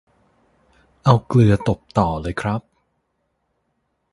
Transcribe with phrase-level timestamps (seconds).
[1.03, 2.61] เอาเกลือตบต่อเลยครับ